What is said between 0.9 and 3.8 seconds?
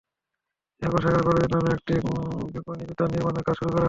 সেখানে কলেজের নামে একটি বিপণিবিতান নির্মাণের কাজ শুরু করা হয়।